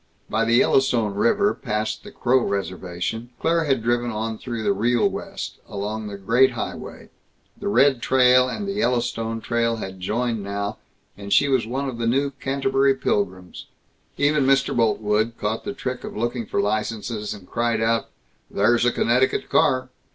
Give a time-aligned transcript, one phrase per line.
[0.31, 5.07] By the Yellowstone River, past the Crow reservation, Claire had driven on through the Real
[5.07, 7.09] West, along the Great Highway.
[7.55, 10.79] The Red Trail and the Yellowstone Trail had joined now
[11.15, 13.67] and she was one of the new Canterbury Pilgrims.
[14.17, 14.75] Even Mr.
[14.75, 17.79] Boltwood caught the trick of looking for licenses, and cried,
[18.49, 19.89] "There's a Connecticut car!"